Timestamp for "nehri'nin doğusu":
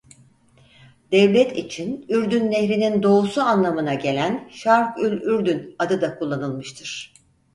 2.51-3.41